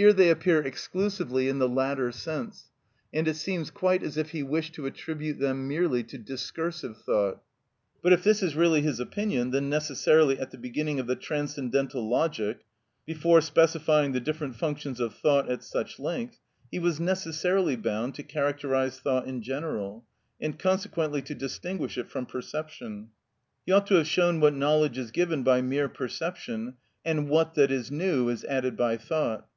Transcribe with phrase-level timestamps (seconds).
[0.00, 2.70] Here they appear exclusively in the latter sense,
[3.12, 7.42] and it seems quite as if he wished to attribute them merely to discursive thought.
[8.00, 12.08] But if this is really his opinion, then necessarily at the beginning of the Transcendental
[12.08, 12.64] Logic,
[13.04, 16.38] before specifying the different functions of thought at such length,
[16.72, 20.06] he was necessarily bound to characterise thought in general,
[20.40, 23.10] and consequently to distinguish it from perception;
[23.66, 26.72] he ought to have shown what knowledge is given by mere perception,
[27.04, 29.46] and what that is new is added by thought.